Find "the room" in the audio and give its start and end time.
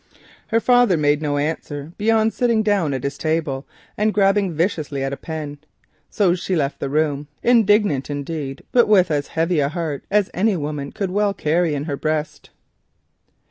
6.79-7.27